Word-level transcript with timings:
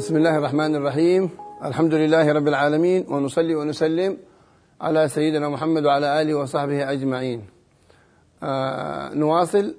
بسم 0.00 0.16
الله 0.16 0.36
الرحمن 0.38 0.76
الرحيم. 0.76 1.30
الحمد 1.64 1.94
لله 1.94 2.32
رب 2.32 2.48
العالمين 2.48 3.06
ونصلي 3.08 3.54
ونسلم 3.54 4.16
على 4.80 5.08
سيدنا 5.08 5.48
محمد 5.48 5.84
وعلى 5.84 6.22
آله 6.22 6.34
وصحبه 6.34 6.92
أجمعين. 6.92 7.44
آه 8.42 9.14
نواصل 9.14 9.74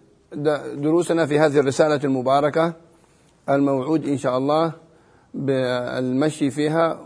دروسنا 0.77 1.25
في 1.25 1.39
هذه 1.39 1.59
الرسالة 1.59 1.99
المباركة 2.03 2.73
الموعود 3.49 4.05
إن 4.05 4.17
شاء 4.17 4.37
الله 4.37 4.71
بالمشي 5.33 6.49
فيها 6.49 6.99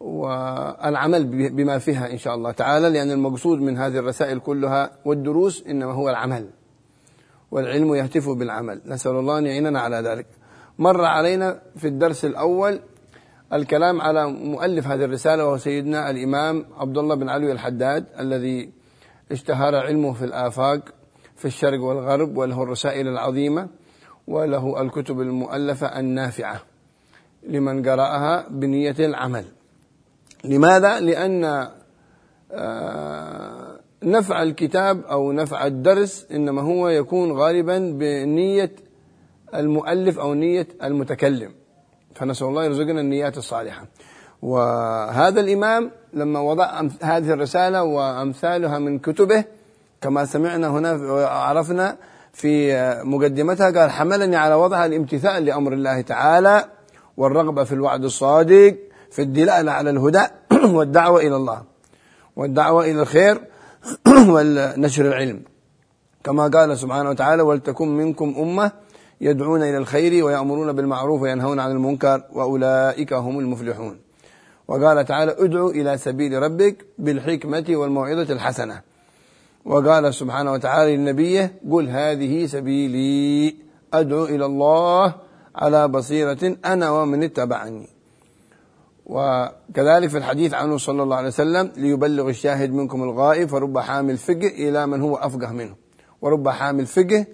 والعمل 0.00 1.50
بما 1.50 1.78
فيها 1.78 2.12
إن 2.12 2.18
شاء 2.18 2.34
الله 2.34 2.50
تعالى 2.50 2.90
لأن 2.90 3.10
المقصود 3.10 3.60
من 3.60 3.76
هذه 3.78 3.98
الرسائل 3.98 4.38
كلها 4.38 4.90
والدروس 5.04 5.64
إنما 5.68 5.92
هو 5.92 6.08
العمل 6.08 6.48
والعلم 7.50 7.94
يهتف 7.94 8.28
بالعمل. 8.28 8.80
نسأل 8.86 9.12
الله 9.12 9.38
أن 9.38 9.46
يعيننا 9.46 9.80
على 9.80 9.96
ذلك. 9.96 10.26
مر 10.78 11.04
علينا 11.04 11.60
في 11.76 11.88
الدرس 11.88 12.24
الأول 12.24 12.80
الكلام 13.52 14.00
على 14.00 14.26
مؤلف 14.26 14.86
هذه 14.86 15.04
الرسالة 15.04 15.46
وهو 15.46 15.56
سيدنا 15.56 16.10
الإمام 16.10 16.64
عبد 16.76 16.98
الله 16.98 17.14
بن 17.14 17.28
علوي 17.28 17.52
الحداد 17.52 18.06
الذي 18.20 18.70
اشتهر 19.32 19.74
علمه 19.74 20.12
في 20.12 20.24
الآفاق 20.24 20.80
في 21.36 21.44
الشرق 21.44 21.80
والغرب 21.80 22.36
وله 22.36 22.62
الرسائل 22.62 23.08
العظيمة 23.08 23.68
وله 24.26 24.82
الكتب 24.82 25.20
المؤلفة 25.20 26.00
النافعة 26.00 26.60
لمن 27.48 27.88
قرأها 27.88 28.48
بنية 28.48 28.96
العمل 28.98 29.44
لماذا؟ 30.44 31.00
لأن 31.00 31.68
آه، 32.52 33.80
نفع 34.02 34.42
الكتاب 34.42 35.04
أو 35.04 35.32
نفع 35.32 35.66
الدرس 35.66 36.26
إنما 36.30 36.62
هو 36.62 36.88
يكون 36.88 37.32
غالبا 37.32 37.78
بنية 37.78 38.72
المؤلف 39.54 40.18
أو 40.18 40.34
نية 40.34 40.68
المتكلم. 40.82 41.52
فنسأل 42.14 42.46
الله 42.46 42.64
يرزقنا 42.64 43.00
النيات 43.00 43.38
الصالحة. 43.38 43.86
وهذا 44.42 45.40
الإمام 45.40 45.90
لما 46.12 46.40
وضع 46.40 46.82
هذه 47.02 47.32
الرسالة 47.32 47.82
وأمثالها 47.82 48.78
من 48.78 48.98
كتبه 48.98 49.44
كما 50.00 50.24
سمعنا 50.24 50.68
هنا 50.68 50.92
وعرفنا 50.92 51.96
في 52.32 52.74
مقدمتها 53.04 53.80
قال 53.80 53.90
حملني 53.90 54.36
على 54.36 54.54
وضعها 54.54 54.86
الامتثال 54.86 55.44
لأمر 55.44 55.72
الله 55.72 56.00
تعالى 56.00 56.64
والرغبة 57.16 57.64
في 57.64 57.72
الوعد 57.72 58.04
الصادق 58.04 58.76
في 59.10 59.22
الدلالة 59.22 59.72
على 59.72 59.90
الهدى 59.90 60.22
والدعوة 60.76 61.20
إلى 61.20 61.36
الله 61.36 61.62
والدعوة 62.36 62.84
إلى 62.84 63.02
الخير 63.02 63.40
ونشر 64.32 65.06
العلم. 65.06 65.42
كما 66.24 66.48
قال 66.48 66.78
سبحانه 66.78 67.10
وتعالى 67.10 67.42
ولتكن 67.42 67.88
منكم 67.88 68.34
أمة 68.38 68.72
يدعون 69.20 69.62
إلى 69.62 69.78
الخير 69.78 70.24
ويأمرون 70.24 70.72
بالمعروف 70.72 71.22
وينهون 71.22 71.60
عن 71.60 71.70
المنكر 71.70 72.22
وأولئك 72.32 73.12
هم 73.12 73.38
المفلحون. 73.38 74.00
وقال 74.68 75.04
تعالى 75.04 75.36
ادعو 75.38 75.70
إلى 75.70 75.98
سبيل 75.98 76.42
ربك 76.42 76.84
بالحكمة 76.98 77.64
والموعظة 77.68 78.32
الحسنة. 78.32 78.80
وقال 79.64 80.14
سبحانه 80.14 80.52
وتعالى 80.52 80.96
لنبيه 80.96 81.60
قل 81.70 81.88
هذه 81.88 82.46
سبيلي 82.46 83.56
أدعو 83.92 84.24
إلى 84.24 84.46
الله 84.46 85.14
على 85.56 85.88
بصيرة 85.88 86.56
أنا 86.64 86.90
ومن 86.90 87.22
اتبعني. 87.22 87.88
وكذلك 89.06 90.08
في 90.08 90.18
الحديث 90.18 90.54
عنه 90.54 90.76
صلى 90.76 91.02
الله 91.02 91.16
عليه 91.16 91.28
وسلم 91.28 91.72
ليبلغ 91.76 92.28
الشاهد 92.28 92.72
منكم 92.72 93.02
الغائب 93.02 93.48
فرب 93.48 93.78
حامل 93.78 94.16
فقه 94.16 94.46
إلى 94.46 94.86
من 94.86 95.00
هو 95.00 95.16
أفقه 95.16 95.52
منه. 95.52 95.74
ورب 96.22 96.48
حامل 96.48 96.86
فقه 96.86 97.26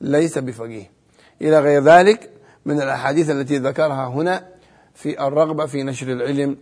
ليس 0.00 0.38
بفقيه. 0.38 0.99
إلى 1.42 1.60
غير 1.60 1.82
ذلك 1.82 2.30
من 2.64 2.82
الأحاديث 2.82 3.30
التي 3.30 3.58
ذكرها 3.58 4.06
هنا 4.06 4.46
في 4.94 5.26
الرغبة 5.26 5.66
في 5.66 5.82
نشر 5.82 6.12
العلم 6.12 6.56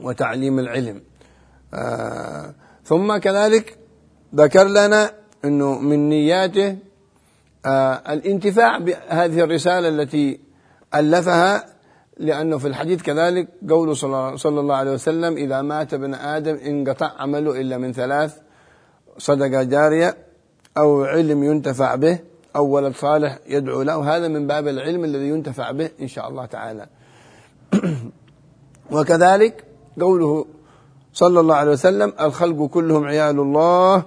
وتعليم 0.00 0.58
العلم. 0.58 1.02
آه 1.74 2.54
ثم 2.84 3.16
كذلك 3.16 3.76
ذكر 4.34 4.64
لنا 4.64 5.10
أنه 5.44 5.78
من 5.78 6.08
نياته 6.08 6.76
آه 7.66 8.12
الانتفاع 8.12 8.78
بهذه 8.78 9.40
الرسالة 9.40 9.88
التي 9.88 10.40
ألفها 10.94 11.64
لأنه 12.18 12.58
في 12.58 12.68
الحديث 12.68 13.02
كذلك 13.02 13.48
قوله 13.68 13.94
صلى 14.36 14.60
الله 14.60 14.76
عليه 14.76 14.90
وسلم 14.90 15.36
إذا 15.36 15.62
مات 15.62 15.94
ابن 15.94 16.14
آدم 16.14 16.54
انقطع 16.54 17.12
عمله 17.18 17.60
إلا 17.60 17.78
من 17.78 17.92
ثلاث 17.92 18.36
صدقة 19.18 19.62
جارية 19.62 20.16
أو 20.78 21.04
علم 21.04 21.44
ينتفع 21.44 21.94
به 21.94 22.18
أو 22.58 22.66
ولد 22.66 22.94
صالح 22.94 23.38
يدعو 23.46 23.82
له. 23.82 24.16
هذا 24.16 24.28
من 24.28 24.46
باب 24.46 24.68
العلم 24.68 25.04
الذي 25.04 25.28
ينتفع 25.28 25.70
به 25.70 25.90
إن 26.00 26.08
شاء 26.08 26.28
الله 26.28 26.46
تعالى. 26.46 26.86
وكذلك 28.94 29.64
قوله 30.00 30.46
صلى 31.12 31.40
الله 31.40 31.54
عليه 31.54 31.70
وسلم 31.70 32.12
الخلق 32.20 32.66
كلهم 32.66 33.04
عيال 33.04 33.40
الله 33.40 34.02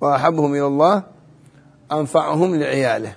وأحبهم 0.00 0.52
إلى 0.54 0.66
الله 0.66 1.02
أنفعهم 1.92 2.56
لعياله. 2.56 3.16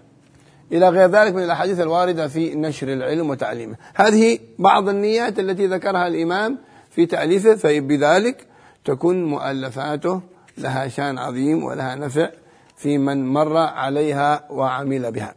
إلى 0.71 0.89
غير 0.89 1.09
ذلك 1.09 1.35
من 1.35 1.43
الأحاديث 1.43 1.79
الواردة 1.79 2.27
في 2.27 2.55
نشر 2.55 2.93
العلم 2.93 3.29
وتعليمه. 3.29 3.75
هذه 3.95 4.39
بعض 4.59 4.89
النيات 4.89 5.39
التي 5.39 5.67
ذكرها 5.67 6.07
الإمام 6.07 6.57
في 6.89 7.05
تأليفه 7.05 7.55
فبذلك 7.55 8.47
تكون 8.85 9.23
مؤلفاته 9.23 10.21
لها 10.57 10.87
شان 10.87 11.17
عظيم 11.17 11.63
ولها 11.63 11.95
نفع. 11.95 12.29
في 12.79 12.97
من 12.97 13.25
مر 13.33 13.57
عليها 13.57 14.47
وعمل 14.49 15.11
بها. 15.11 15.35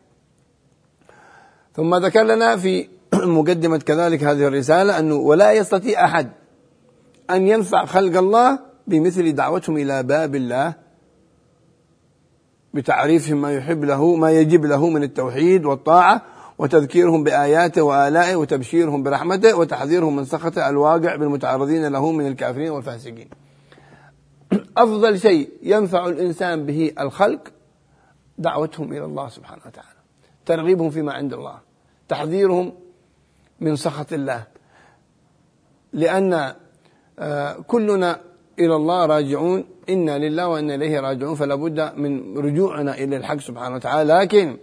ثم 1.77 1.95
ذكر 1.95 2.23
لنا 2.23 2.57
في 2.57 2.89
مقدمة 3.15 3.79
كذلك 3.79 4.25
هذه 4.25 4.47
الرسالة 4.47 4.99
أنه 4.99 5.15
ولا 5.15 5.53
يستطيع 5.53 6.05
أحد 6.05 6.31
أن 7.31 7.49
ينفع 7.49 7.85
خلق 7.85 8.19
الله 8.19 8.59
بمثل 8.87 9.33
دعوتهم 9.33 9.77
إلى 9.77 10.03
باب 10.03 10.35
الله 10.35 10.75
بتعريفهم 12.75 13.41
ما 13.41 13.53
يحب 13.53 13.85
له 13.85 14.17
ما 14.17 14.31
يجب 14.31 14.65
له 14.65 14.89
من 14.89 15.03
التوحيد 15.03 15.65
والطاعة 15.65 16.23
وتذكيرهم 16.59 17.25
بآياته 17.25 17.83
وآلائه 17.83 18.37
وتبشيرهم 18.37 19.03
برحمته 19.03 19.57
وتحذيرهم 19.57 20.17
من 20.17 20.25
سخطه 20.25 20.69
الواقع 20.69 21.17
بالمتعرضين 21.17 21.87
له 21.87 22.13
من 22.13 22.27
الكافرين 22.27 22.71
والفاسقين. 22.71 23.29
أفضل 24.77 25.21
شيء 25.21 25.51
ينفع 25.63 26.07
الإنسان 26.07 26.67
به 26.67 26.93
الخلق 27.01 27.41
دعوتهم 28.39 28.93
إلى 28.93 29.05
الله 29.05 29.29
سبحانه 29.29 29.63
وتعالى. 29.67 29.89
ترغيبهم 30.47 30.91
فيما 30.91 31.13
عند 31.13 31.33
الله. 31.33 31.59
تحذيرهم 32.09 32.73
من 33.61 33.77
سخط 33.77 34.13
الله. 34.13 34.45
لأن 35.93 36.55
آه، 37.19 37.53
كلنا 37.53 38.21
إلى 38.59 38.77
الله 38.77 39.07
راجعون. 39.07 39.65
إنا 39.89 40.19
لله 40.19 40.49
وإنا 40.49 40.75
إليه 40.75 41.01
راجعون. 41.01 41.35
فلا 41.35 41.55
بد 41.55 41.93
من 41.97 42.39
رجوعنا 42.39 42.95
إلى 42.95 43.17
الحق 43.17 43.39
سبحانه 43.39 43.75
وتعالى. 43.75 44.15
لكن 44.15 44.57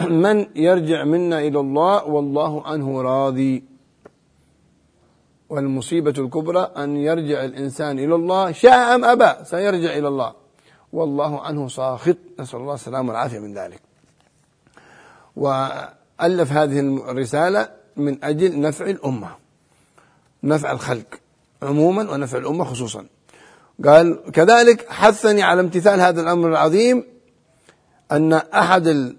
من 0.24 0.46
يرجع 0.56 1.04
منا 1.04 1.38
إلى 1.38 1.60
الله 1.60 2.04
والله 2.04 2.66
عنه 2.66 3.02
راضي. 3.02 3.64
والمصيبة 5.50 6.14
الكبرى 6.18 6.72
أن 6.76 6.96
يرجع 6.96 7.44
الإنسان 7.44 7.98
إلى 7.98 8.14
الله 8.14 8.52
شاء 8.52 8.94
أم 8.94 9.04
أبى 9.04 9.44
سيرجع 9.44 9.98
إلى 9.98 10.08
الله. 10.08 10.32
والله 10.92 11.40
عنه 11.40 11.68
ساخط. 11.68 12.16
نسأل 12.40 12.60
الله 12.60 12.74
السلامة 12.74 13.08
والعافية 13.08 13.38
من 13.38 13.54
ذلك. 13.54 13.80
وألف 15.36 16.52
هذه 16.52 16.80
الرسالة 16.80 17.68
من 17.96 18.24
أجل 18.24 18.60
نفع 18.60 18.84
الأمة 18.84 19.28
نفع 20.42 20.72
الخلق 20.72 21.06
عموما 21.62 22.10
ونفع 22.12 22.38
الأمة 22.38 22.64
خصوصا. 22.64 23.06
قال 23.84 24.22
كذلك 24.32 24.88
حثني 24.88 25.42
على 25.42 25.60
امتثال 25.60 26.00
هذا 26.00 26.20
الأمر 26.20 26.48
العظيم 26.48 27.04
أن 28.12 28.32
أحد 28.32 29.14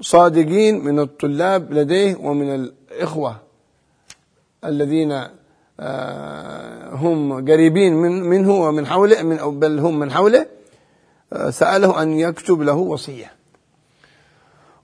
الصادقين 0.00 0.84
من 0.84 1.00
الطلاب 1.00 1.72
لديه 1.72 2.16
ومن 2.16 2.54
الإخوة 2.54 3.36
الذين 4.64 5.28
هم 5.80 7.44
قريبين 7.50 7.94
من 7.94 8.22
منه 8.22 8.52
ومن 8.52 8.86
حوله 8.86 9.22
من 9.22 9.60
بل 9.60 9.78
هم 9.78 9.98
من 9.98 10.12
حوله. 10.12 10.46
آه، 11.32 11.50
سأله 11.50 12.02
أن 12.02 12.10
يكتب 12.18 12.62
له 12.62 12.74
وصية. 12.74 13.32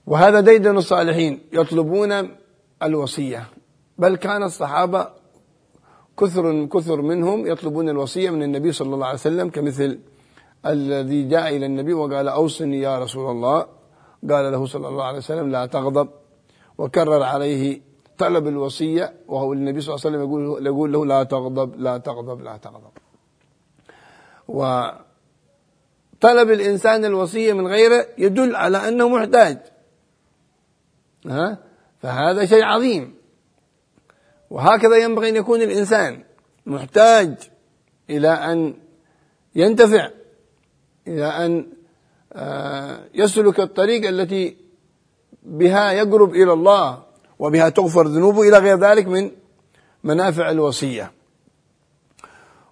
وهذا 0.07 0.39
ديدن 0.39 0.77
الصالحين 0.77 1.39
يطلبون 1.53 2.29
الوصية. 2.83 3.45
بل 3.97 4.15
كان 4.15 4.43
الصحابة 4.43 5.07
كثر 6.19 6.65
كثر 6.65 7.01
منهم 7.01 7.47
يطلبون 7.47 7.89
الوصية 7.89 8.29
من 8.29 8.43
النبي 8.43 8.71
صلى 8.71 8.95
الله 8.95 9.05
عليه 9.05 9.19
وسلم 9.19 9.49
كمثل 9.49 9.99
الذي 10.65 11.23
جاء 11.23 11.57
إلى 11.57 11.65
النبي 11.65 11.93
وقال 11.93 12.27
أوصني 12.27 12.81
يا 12.81 12.99
رسول 12.99 13.31
الله. 13.31 13.65
قال 14.29 14.51
له 14.51 14.65
صلى 14.65 14.87
الله 14.87 15.03
عليه 15.03 15.17
وسلم 15.17 15.51
لا 15.51 15.65
تغضب. 15.65 16.09
وكرر 16.77 17.23
عليه 17.23 17.81
طلب 18.21 18.47
الوصية 18.47 19.13
وهو 19.27 19.53
النبي 19.53 19.81
صلى 19.81 19.95
الله 19.95 20.05
عليه 20.05 20.17
وسلم 20.17 20.21
يقول, 20.65 20.93
له 20.93 21.05
لا 21.05 21.23
تغضب 21.23 21.79
لا 21.79 21.97
تغضب 21.97 22.41
لا 22.41 22.57
تغضب. 22.57 22.91
وطلب 24.47 25.01
الإنسان 26.51 27.05
الوصية 27.05 27.53
من 27.53 27.67
غيره 27.67 28.07
يدل 28.17 28.55
على 28.55 28.87
أنه 28.87 29.09
محتاج. 29.09 29.57
ها؟ 31.27 31.57
فهذا 31.99 32.45
شيء 32.45 32.63
عظيم. 32.63 33.15
وهكذا 34.49 34.97
ينبغي 34.97 35.29
أن 35.29 35.35
يكون 35.35 35.61
الإنسان 35.61 36.23
محتاج 36.65 37.49
إلى 38.09 38.29
أن 38.29 38.73
ينتفع 39.55 40.09
إلى 41.07 41.25
أن 41.25 41.67
آه، 42.33 42.99
يسلك 43.13 43.59
الطريق 43.59 44.07
التي 44.07 44.57
بها 45.43 45.91
يقرب 45.91 46.29
إلى 46.29 46.53
الله. 46.53 47.10
وبها 47.41 47.69
تغفر 47.69 48.07
ذنوبه 48.07 48.41
إلى 48.41 48.57
غير 48.57 48.77
ذلك 48.77 49.07
من 49.07 49.31
منافع 50.03 50.49
الوصية. 50.49 51.11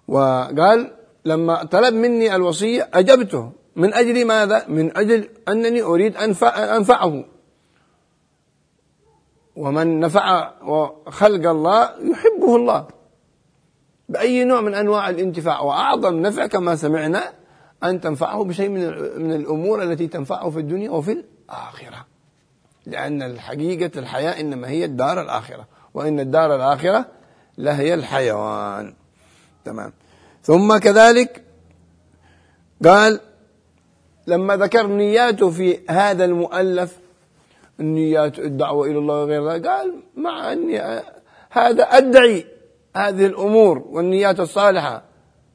وقال 0.08 0.96
لما 1.24 1.64
طلب 1.64 1.94
مني 1.94 2.34
الوصية 2.34 2.90
أجبته. 2.94 3.52
من 3.76 3.94
أجل 3.94 4.26
ماذا؟ 4.26 4.64
من 4.68 4.96
أجل 4.96 5.28
أنني 5.48 5.82
أريد 5.82 6.16
أنفع 6.16 6.76
أنفعه. 6.76 7.24
ومن 9.56 10.00
نفع 10.00 10.52
خلق 11.08 11.50
الله 11.50 11.82
يحبه 11.82 12.56
الله. 12.56 12.86
بأي 14.08 14.44
نوع 14.44 14.60
من 14.60 14.74
أنواع 14.74 15.10
الانتفاع. 15.10 15.60
وأعظم 15.60 16.14
نفع 16.14 16.46
كما 16.46 16.76
سمعنا 16.76 17.32
أن 17.84 18.00
تنفعه 18.00 18.44
بشيء 18.44 18.68
من 18.68 18.80
من 19.22 19.32
الأمور 19.32 19.82
التي 19.82 20.06
تنفعه 20.06 20.50
في 20.50 20.58
الدنيا 20.58 20.90
وفي 20.90 21.12
الآخرة. 21.12 22.09
لأن 22.90 23.22
الحقيقة 23.22 23.98
الحياة 23.98 24.40
إنما 24.40 24.68
هي 24.68 24.84
الدار 24.84 25.22
الآخرة 25.22 25.66
وإن 25.94 26.20
الدار 26.20 26.56
الآخرة 26.56 27.06
لهي 27.58 27.94
الحيوان. 27.94 28.94
تمام. 29.64 29.92
ثم 30.42 30.78
كذلك 30.78 31.42
قال 32.84 33.20
لما 34.26 34.56
ذكر 34.56 34.86
نياته 34.86 35.50
في 35.50 35.78
هذا 35.90 36.24
المؤلف 36.24 36.96
النيات 37.80 38.38
الدعوة 38.38 38.86
إلى 38.86 38.98
الله 38.98 39.14
وغير 39.14 39.50
ذلك 39.50 39.66
قال 39.66 39.94
مع 40.16 40.52
أني 40.52 40.80
هذا 41.50 41.82
أدعي 41.82 42.46
هذه 42.96 43.26
الأمور 43.26 43.78
والنيات 43.90 44.40
الصالحة 44.40 45.02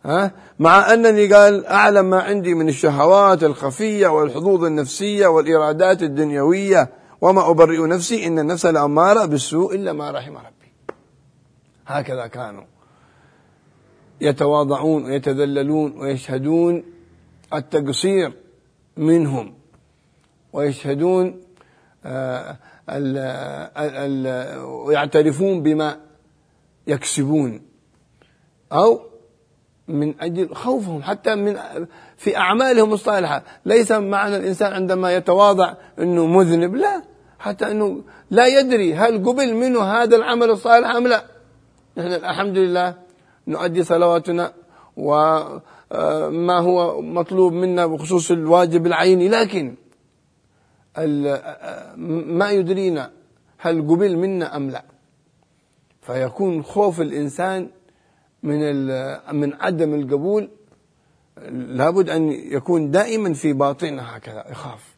ها؟ 0.06 0.32
مع 0.60 0.94
أنني 0.94 1.34
قال 1.34 1.66
أعلم 1.66 2.10
ما 2.10 2.22
عندي 2.22 2.54
من 2.54 2.70
الشهوات 2.70 3.44
الخفية 3.44 4.08
والحظوظ 4.08 4.64
النفسية 4.64 5.28
والإرادات 5.28 6.04
الدنيوية 6.04 6.90
وما 7.22 7.50
أبرئ 7.50 7.88
نفسي 7.88 8.28
إن 8.28 8.40
النفس 8.40 8.66
لأمارة 8.66 9.26
بالسوء 9.26 9.76
إلا 9.76 9.94
ما 9.94 10.12
رحم 10.12 10.38
ربي. 10.38 10.72
هكذا 11.88 12.28
كانوا 12.28 12.64
يتواضعون 14.22 15.06
ويتذللون 15.06 15.98
ويشهدون 15.98 16.84
التقصير 17.54 18.34
منهم 18.98 19.54
ويشهدون 20.54 21.42
آه، 22.06 22.58
ويعترفون 24.66 25.64
بما 25.64 26.00
يكسبون 26.88 27.62
أو 28.72 29.02
من 29.88 30.22
أجل 30.22 30.56
خوفهم 30.56 31.04
حتى 31.04 31.36
من 31.36 31.58
في 32.18 32.38
أعمالهم 32.38 32.94
الصالحة. 32.94 33.44
ليس 33.66 33.92
معنى 33.92 34.36
الإنسان 34.38 34.74
عندما 34.74 35.16
يتواضع 35.16 35.74
أنه 36.00 36.26
مذنب 36.26 36.76
لا. 36.76 37.02
حتى 37.40 37.72
أنه 37.72 38.02
لا 38.32 38.48
يدري 38.48 38.94
هل 38.94 39.26
قبل 39.26 39.54
منه 39.54 39.82
هذا 39.84 40.16
العمل 40.16 40.50
الصالح 40.50 40.90
أم 40.90 41.08
لا. 41.08 41.26
نحن 41.98 42.08
الحمد 42.08 42.58
لله 42.58 42.96
نؤدي 43.48 43.84
صلواتنا 43.84 44.54
وما 44.98 46.60
هو 46.60 47.02
مطلوب 47.02 47.54
منا 47.54 47.86
بخصوص 47.86 48.32
الواجب 48.32 48.88
العيني. 48.88 49.30
لكن 49.30 49.76
ما 52.28 52.52
يدرينا 52.52 53.12
هل 53.58 53.82
قبل 53.82 54.18
منا 54.18 54.56
أم 54.56 54.70
لا. 54.70 54.84
فيكون 56.02 56.64
خوف 56.64 57.02
الإنسان 57.02 57.70
من 58.46 58.60
من 59.36 59.54
عدم 59.54 59.94
القبول 59.94 60.50
لابد 61.52 62.10
أن 62.10 62.32
يكون 62.32 62.92
دائما 62.92 63.34
في 63.34 63.54
باطنه 63.54 64.02
هكذا 64.02 64.46
يخاف. 64.52 64.96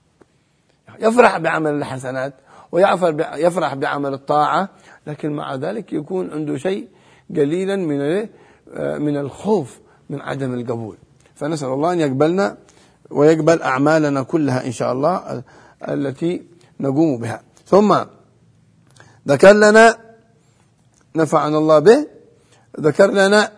يفرح 0.99 1.37
بعمل 1.37 1.73
الحسنات 1.73 2.33
ويفرح 2.71 3.73
بعمل 3.73 4.13
الطاعة 4.13 4.69
لكن 5.07 5.35
مع 5.35 5.55
ذلك 5.55 5.93
يكون 5.93 6.31
عنده 6.31 6.57
شيء 6.57 6.87
قليلا 7.29 7.75
من 7.75 8.29
من 9.01 9.17
الخوف 9.17 9.79
من 10.09 10.21
عدم 10.21 10.53
القبول. 10.53 10.97
فنسأل 11.35 11.67
الله 11.67 11.93
أن 11.93 11.99
يقبلنا 11.99 12.57
ويقبل 13.09 13.61
أعمالنا 13.61 14.23
كلها 14.23 14.65
إن 14.65 14.71
شاء 14.71 14.91
الله 14.93 15.43
التي 15.87 16.43
نقوم 16.79 17.17
بها. 17.17 17.41
ثم 17.65 17.97
ذكر 19.27 19.51
لنا 19.51 19.97
نفعنا 21.15 21.57
الله 21.57 21.79
به 21.79 22.16
ذكر 22.79 23.11
لنا 23.11 23.51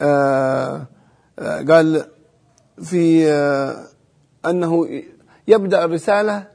آه، 0.00 0.86
آه، 1.38 1.62
قال 1.62 2.04
في 2.82 3.32
آه، 3.32 3.86
أنه 4.46 5.02
يبدأ 5.48 5.84
الرسالة 5.84 6.46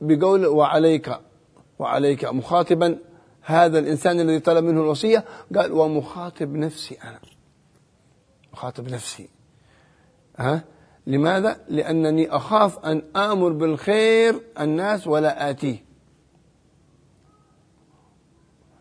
بقول 0.00 0.46
وعليك 0.46 1.10
وعليك 1.78 2.24
مخاطبا 2.24 2.98
هذا 3.42 3.78
الإنسان 3.78 4.20
الذي 4.20 4.40
طلب 4.40 4.64
منه 4.64 4.80
الوصية. 4.80 5.24
قال 5.56 5.72
ومخاطب 5.72 6.54
نفسي 6.56 6.98
أنا. 7.04 7.18
مخاطب 8.52 8.88
نفسي. 8.88 9.28
ها؟ 10.38 10.64
لماذا؟ 11.06 11.56
لأنني 11.68 12.30
أخاف 12.30 12.78
أن 12.78 13.02
آمر 13.16 13.48
بالخير 13.48 14.40
الناس 14.60 15.06
ولا 15.06 15.50
آتيه. 15.50 15.91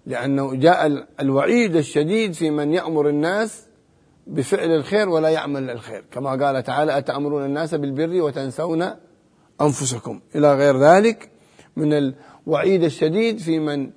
لأنه 0.06 0.56
جاء 0.56 1.08
الوعيد 1.20 1.76
الشديد 1.76 2.34
في 2.34 2.50
من 2.50 2.74
يأمر 2.74 3.10
الناس 3.10 3.68
بفعل 4.28 4.72
الخير 4.72 5.10
ولا 5.10 5.30
يعمل 5.30 5.70
الخير. 5.70 6.04
كما 6.12 6.46
قال 6.46 6.64
تعالى 6.64 6.98
أتأمرون 6.98 7.46
الناس 7.46 7.76
بالبر 7.76 8.22
وتنسون 8.22 8.90
أنفسكم. 9.62 10.22
إلى 10.36 10.56
غير 10.56 10.78
ذلك 10.78 11.30
من 11.76 11.94
الوعيد 11.94 12.84
الشديد 12.84 13.40
في 13.40 13.60
من 13.60 13.92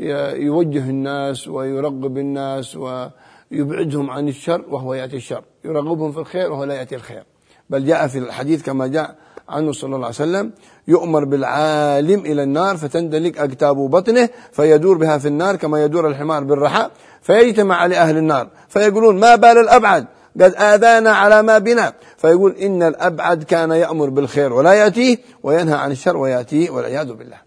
يوجه 0.48 0.90
الناس 0.90 1.48
ويرغب 1.48 2.18
الناس 2.18 2.76
ويبعدهم 2.76 4.10
عن 4.10 4.28
الشر 4.28 4.64
وهو 4.68 4.94
يأتي 4.94 5.16
الشر. 5.16 5.44
يرغبهم 5.64 6.12
في 6.12 6.18
الخير 6.18 6.52
وهو 6.52 6.64
لا 6.64 6.74
يأتي 6.74 6.94
الخير. 6.94 7.24
بل 7.70 7.84
جاء 7.84 8.06
في 8.06 8.18
الحديث 8.18 8.62
كما 8.62 8.86
جاء 8.86 9.16
عنه 9.48 9.72
صلى 9.72 9.96
الله 9.96 10.06
عليه 10.06 10.16
وسلم 10.16 10.52
يؤمر 10.88 11.24
بالعالم 11.24 12.20
إلى 12.20 12.42
النار 12.42 12.76
فتندلك 12.76 13.38
أكتاب 13.38 13.76
بطنه 13.76 14.28
فيدور 14.52 14.98
بها 14.98 15.18
في 15.18 15.28
النار 15.28 15.56
كما 15.56 15.84
يدور 15.84 16.08
الحمار 16.08 16.44
بالرحى 16.44 16.90
فيجتمع 17.22 17.76
على 17.76 17.96
أهل 17.96 18.16
النار. 18.16 18.48
فيقولون 18.68 19.20
ما 19.20 19.36
بال 19.36 19.58
الأبعد؟ 19.58 20.06
قد 20.40 20.54
آذانا 20.54 21.10
على 21.10 21.42
ما 21.42 21.58
بنا. 21.58 21.92
فيقول 22.16 22.56
إن 22.56 22.82
الأبعد 22.82 23.42
كان 23.42 23.70
يأمر 23.70 24.10
بالخير 24.10 24.52
ولا 24.52 24.72
يأتيه 24.72 25.18
وينهى 25.42 25.74
عن 25.74 25.90
الشر 25.90 26.16
ويأتيه 26.16 26.70
والعياذ 26.70 27.12
بالله. 27.12 27.38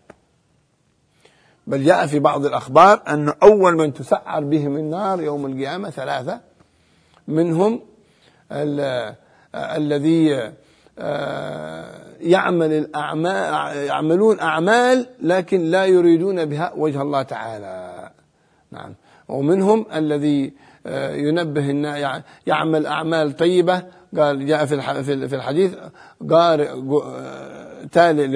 بل 1.67 1.83
جاء 1.83 2.05
في 2.05 2.19
بعض 2.19 2.45
الأخبار 2.45 3.01
أن 3.07 3.33
أول 3.43 3.75
من 3.75 3.93
تسعر 3.93 4.43
بهم 4.43 4.77
النار 4.77 5.21
يوم 5.21 5.45
القيامة 5.45 5.89
ثلاثة 5.89 6.39
منهم 7.27 7.79
الذي 9.55 10.51
يعمل 12.21 12.71
الأعمال 12.71 13.77
يعملون 13.77 14.39
أعمال 14.39 15.05
لكن 15.21 15.61
لا 15.61 15.85
يريدون 15.85 16.45
بها 16.45 16.73
وجه 16.75 17.01
الله 17.01 17.21
تعالى. 17.21 18.09
نعم. 18.71 18.93
ومنهم 19.27 19.85
الذي 19.95 20.53
آه، 20.85 21.15
ينبه 21.15 21.69
يعمل 22.47 22.85
أعمال 22.85 23.35
طيبة. 23.35 23.83
قال 24.17 24.45
جاء 24.45 24.65
في 24.65 25.35
الحديث 25.35 25.75
قارئ 26.29 26.69
آه، 26.69 27.83
تالي 27.91 28.27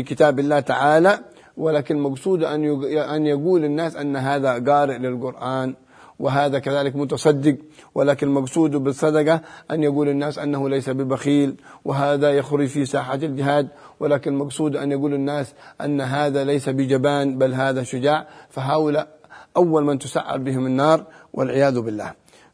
لكتاب 0.00 0.38
الله 0.38 0.60
تعالى 0.60 1.18
ولكن 1.56 1.98
مقصود 1.98 2.44
أن 2.44 3.26
يقول 3.26 3.64
الناس 3.64 3.96
أن 3.96 4.16
هذا 4.16 4.64
قارئ 4.72 4.98
للقرآن. 4.98 5.74
وهذا 6.20 6.58
كذلك 6.58 6.96
متصدق 6.96 7.56
ولكن 7.94 8.26
المقصود 8.26 8.70
بالصدقة 8.70 9.40
أن 9.70 9.82
يقول 9.82 10.08
الناس 10.08 10.38
أنه 10.38 10.68
ليس 10.68 10.90
ببخيل 10.90 11.54
وهذا 11.84 12.30
يخرج 12.30 12.66
في 12.66 12.84
ساحة 12.84 13.14
الجهاد 13.14 13.68
ولكن 14.00 14.32
المقصود 14.32 14.76
أن 14.76 14.92
يقول 14.92 15.14
الناس 15.14 15.52
أن 15.80 16.00
هذا 16.00 16.44
ليس 16.44 16.68
بجبان 16.68 17.38
بل 17.38 17.54
هذا 17.54 17.82
شجاع 17.82 18.26
فهؤلاء 18.50 19.08
أول 19.56 19.84
من 19.84 19.98
تسعر 19.98 20.38
بهم 20.38 20.66
النار 20.66 21.04
والعياذ 21.32 21.80
بالله. 21.80 22.12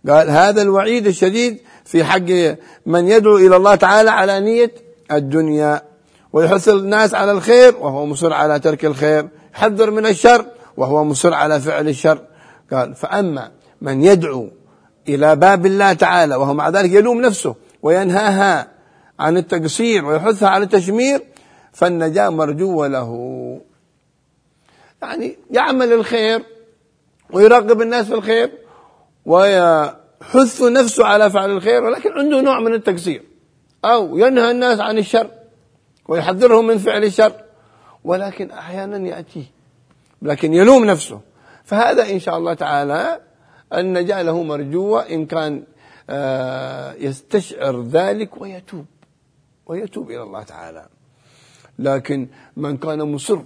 قال 0.09 0.31
هذا 0.31 0.63
الوعيد 0.63 1.07
الشديد 1.07 1.59
في 1.85 2.05
حق 2.05 2.57
من 2.87 3.09
يدعو 3.09 3.37
إلى 3.37 3.57
الله 3.57 3.75
تعالى 3.75 4.11
على 4.11 4.41
نية 4.41 4.75
الدنيا 5.13 5.83
ويحث 6.33 6.69
الناس 6.69 7.15
على 7.15 7.33
الخير 7.33 7.77
وهو 7.77 8.07
مصر 8.07 8.33
على 8.33 8.59
ترك 8.59 8.85
الخير 8.85 9.29
يحذر 9.55 9.91
من 9.91 10.07
الشر 10.07 10.47
وهو 10.77 11.05
مصر 11.05 11.35
على 11.35 11.61
فعل 11.61 11.89
الشر. 11.89 12.21
قال 12.73 12.95
فأما 12.95 13.56
من 13.81 14.03
يدعو 14.03 14.49
إلى 15.09 15.37
باب 15.37 15.67
الله 15.67 15.93
تعالى 15.93 16.37
وهو 16.37 16.55
مع 16.55 16.69
ذلك 16.69 16.91
يلوم 16.91 17.21
نفسه 17.21 17.55
وينهاها 17.83 18.69
عن 19.19 19.37
التقصير 19.37 20.05
ويحثها 20.05 20.49
على 20.49 20.65
التشمير 20.65 21.21
فالنجاة 21.73 22.29
مرجوة 22.29 22.89
له. 22.89 23.61
يعني 25.03 25.39
يعمل 25.51 25.93
الخير 25.93 26.43
ويرغب 27.31 27.83
الناس 27.83 28.07
في 28.07 28.15
الخير 28.15 28.53
ويحث 29.27 30.63
نفسه 30.63 31.07
على 31.07 31.31
فعل 31.31 31.51
الخير 31.51 31.85
ولكن 31.85 32.13
عنده 32.13 32.41
نوع 32.41 32.61
من 32.61 32.75
التقصير 32.75 33.23
أو 33.85 34.19
ينهى 34.19 34.51
الناس 34.51 34.81
عن 34.81 34.99
الشر 34.99 35.31
ويحذرهم 36.09 36.67
من 36.67 36.79
فعل 36.79 37.05
الشر 37.05 37.33
ولكن 38.05 38.51
أحيانا 38.51 39.09
يأتيه 39.09 39.45
لكن 40.23 40.55
يلوم 40.55 40.85
نفسه. 40.85 41.21
فهذا 41.65 42.11
إن 42.11 42.21
شاء 42.21 42.39
الله 42.39 42.55
تعالى 42.55 43.21
النجاة 43.73 44.23
له 44.23 44.43
مرجوة 44.43 45.01
إن 45.01 45.27
كان 45.27 45.65
آه، 46.11 46.95
يستشعر 46.95 47.83
ذلك 47.83 48.41
ويتوب 48.41 48.87
ويتوب 49.67 50.11
إلى 50.11 50.23
الله 50.23 50.43
تعالى. 50.43 50.87
لكن 51.79 52.29
من 52.57 52.77
كان 52.77 53.03
مصر 53.03 53.39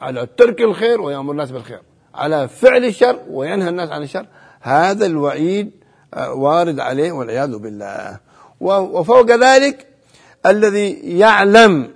على 0.00 0.26
ترك 0.36 0.60
الخير 0.60 1.00
ويأمر 1.00 1.32
الناس 1.32 1.50
بالخير 1.50 1.80
على 2.14 2.48
فعل 2.48 2.84
الشر 2.84 3.20
وينهى 3.30 3.68
الناس 3.68 3.90
عن 3.90 4.02
الشر 4.02 4.26
هذا 4.60 5.06
الوعيد 5.06 5.70
آه، 6.14 6.32
وارد 6.32 6.80
عليه 6.80 7.12
والعياذ 7.12 7.56
بالله. 7.58 8.18
وفوق 8.60 9.30
ذلك 9.30 9.86
الذي 10.46 11.18
يعلم 11.18 11.90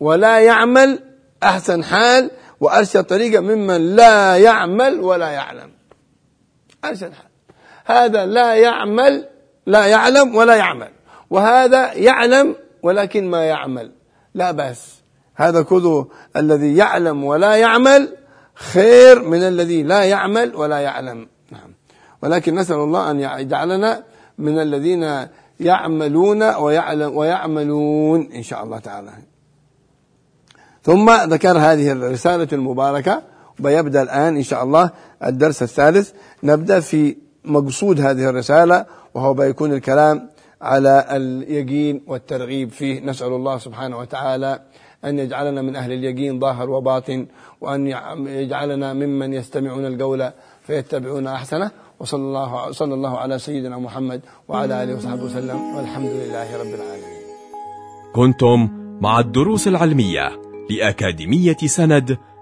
ولا 0.00 0.40
يعمل 0.40 1.00
أحسن 1.42 1.84
حال 1.84 2.30
وأرشد 2.60 3.04
طريقة 3.04 3.40
ممن 3.40 3.96
لا 3.96 4.36
يعمل 4.36 5.00
ولا 5.00 5.28
يعلم. 5.28 5.70
أرشد 6.84 7.12
حال 7.12 7.30
هذا 7.84 8.26
لا 8.26 8.54
يعمل 8.54 9.28
لا 9.66 9.86
يعلم 9.86 10.34
ولا 10.34 10.54
يعمل. 10.54 10.88
وهذا 11.30 11.92
يعلم 11.92 12.56
ولكن 12.82 13.30
ما 13.30 13.44
يعمل. 13.44 13.92
لا 14.34 14.50
بأس. 14.50 15.02
هذا 15.34 15.62
كله 15.62 16.06
الذي 16.36 16.76
يعلم 16.76 17.24
ولا 17.24 17.56
يعمل 17.56 18.16
خير 18.54 19.22
من 19.22 19.42
الذي 19.42 19.82
لا 19.82 20.04
يعمل 20.04 20.56
ولا 20.56 20.78
يعلم. 20.78 21.28
نعم. 21.50 21.74
ولكن 22.22 22.54
نسأل 22.54 22.76
الله 22.76 23.10
أن 23.10 23.20
يجعلنا 23.20 24.02
من 24.38 24.58
الذين 24.58 25.26
يعملون 25.60 26.54
ويعلم 26.54 27.16
ويعملون 27.16 28.32
إن 28.34 28.42
شاء 28.42 28.64
الله 28.64 28.78
تعالى. 28.78 29.10
ثم 30.82 31.10
ذكر 31.10 31.58
هذه 31.58 31.92
الرسالة 31.92 32.48
المباركة. 32.52 33.22
ويبدأ 33.64 34.02
الآن 34.02 34.36
إن 34.36 34.42
شاء 34.42 34.64
الله 34.64 34.90
الدرس 35.24 35.62
الثالث. 35.62 36.12
نبدأ 36.42 36.80
في 36.80 37.16
مقصود 37.44 38.00
هذه 38.00 38.28
الرسالة 38.28 38.86
وهو 39.14 39.34
بيكون 39.34 39.72
الكلام 39.72 40.30
على 40.62 41.04
اليقين 41.10 42.02
والترغيب 42.06 42.70
فيه. 42.70 43.00
نسأل 43.00 43.32
الله 43.32 43.58
سبحانه 43.58 43.98
وتعالى 43.98 44.60
أن 45.04 45.18
يجعلنا 45.18 45.62
من 45.62 45.76
أهل 45.76 45.92
اليقين 45.92 46.40
ظاهر 46.40 46.70
وباطن 46.70 47.26
وأن 47.60 47.86
يجعلنا 48.26 48.92
ممن 48.92 49.32
يستمعون 49.32 49.86
القول 49.86 50.30
فيتبعون 50.66 51.26
أحسنه. 51.26 51.70
وصلى 52.00 52.20
الله 52.20 52.70
صلى 52.70 52.94
الله 52.94 53.18
على 53.18 53.38
سيدنا 53.38 53.78
محمد 53.78 54.20
وعلى 54.48 54.82
آله 54.82 54.94
وصحبه 54.94 55.22
وسلم. 55.22 55.76
والحمد 55.76 56.10
لله 56.10 56.56
رب 56.56 56.74
العالمين. 56.74 57.16
كنتم 58.14 58.68
مع 59.00 59.20
الدروس 59.20 59.68
العلمية 59.68 60.30
لأكاديمية 60.70 61.56
سند 61.66 62.18